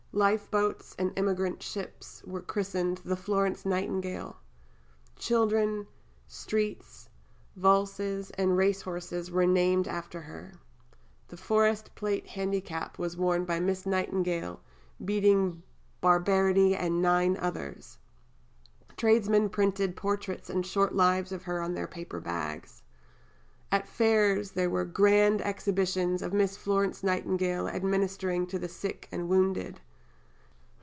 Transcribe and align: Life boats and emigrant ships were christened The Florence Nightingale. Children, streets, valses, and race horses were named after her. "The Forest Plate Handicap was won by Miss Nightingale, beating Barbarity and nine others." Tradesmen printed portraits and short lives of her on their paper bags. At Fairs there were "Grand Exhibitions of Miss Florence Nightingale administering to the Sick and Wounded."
Life 0.13 0.51
boats 0.51 0.93
and 0.99 1.13
emigrant 1.17 1.63
ships 1.63 2.21
were 2.25 2.41
christened 2.41 2.97
The 3.05 3.15
Florence 3.15 3.65
Nightingale. 3.65 4.41
Children, 5.15 5.87
streets, 6.27 7.07
valses, 7.55 8.29
and 8.31 8.57
race 8.57 8.81
horses 8.81 9.31
were 9.31 9.45
named 9.45 9.87
after 9.87 10.19
her. 10.23 10.55
"The 11.29 11.37
Forest 11.37 11.95
Plate 11.95 12.27
Handicap 12.27 12.99
was 12.99 13.15
won 13.15 13.45
by 13.45 13.61
Miss 13.61 13.85
Nightingale, 13.85 14.59
beating 15.03 15.63
Barbarity 16.01 16.75
and 16.75 17.01
nine 17.01 17.37
others." 17.37 17.97
Tradesmen 18.97 19.47
printed 19.47 19.95
portraits 19.95 20.49
and 20.49 20.65
short 20.65 20.93
lives 20.93 21.31
of 21.31 21.43
her 21.43 21.61
on 21.61 21.73
their 21.73 21.87
paper 21.87 22.19
bags. 22.19 22.83
At 23.71 23.87
Fairs 23.87 24.51
there 24.51 24.69
were 24.69 24.83
"Grand 24.83 25.39
Exhibitions 25.41 26.21
of 26.21 26.33
Miss 26.33 26.57
Florence 26.57 27.01
Nightingale 27.01 27.69
administering 27.69 28.45
to 28.47 28.59
the 28.59 28.67
Sick 28.69 29.07
and 29.09 29.29
Wounded." 29.29 29.79